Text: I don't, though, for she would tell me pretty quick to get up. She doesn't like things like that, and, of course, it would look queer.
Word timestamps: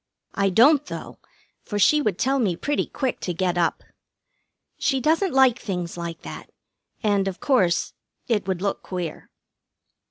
I 0.33 0.49
don't, 0.49 0.83
though, 0.87 1.19
for 1.63 1.77
she 1.77 2.01
would 2.01 2.17
tell 2.17 2.39
me 2.39 2.55
pretty 2.55 2.87
quick 2.87 3.19
to 3.19 3.35
get 3.35 3.55
up. 3.55 3.83
She 4.79 4.99
doesn't 4.99 5.31
like 5.31 5.59
things 5.59 5.95
like 5.95 6.23
that, 6.23 6.49
and, 7.03 7.27
of 7.27 7.39
course, 7.39 7.93
it 8.27 8.47
would 8.47 8.63
look 8.63 8.81
queer. 8.81 9.29